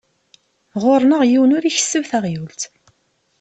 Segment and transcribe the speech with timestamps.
[0.81, 2.61] Ɣur-neɣ yiwen ur ikesseb taɣyult.